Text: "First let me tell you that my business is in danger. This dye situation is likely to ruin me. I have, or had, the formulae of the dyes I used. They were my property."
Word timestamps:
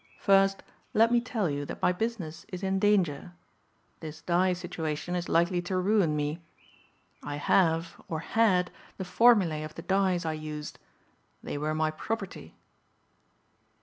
"First 0.17 0.63
let 0.95 1.11
me 1.11 1.21
tell 1.21 1.47
you 1.47 1.63
that 1.65 1.79
my 1.79 1.91
business 1.91 2.43
is 2.51 2.63
in 2.63 2.79
danger. 2.79 3.33
This 3.99 4.23
dye 4.23 4.53
situation 4.53 5.13
is 5.15 5.29
likely 5.29 5.61
to 5.61 5.77
ruin 5.77 6.15
me. 6.15 6.41
I 7.21 7.35
have, 7.35 8.01
or 8.07 8.21
had, 8.21 8.71
the 8.97 9.05
formulae 9.05 9.61
of 9.61 9.75
the 9.75 9.83
dyes 9.83 10.25
I 10.25 10.33
used. 10.33 10.79
They 11.43 11.55
were 11.59 11.75
my 11.75 11.91
property." 11.91 12.55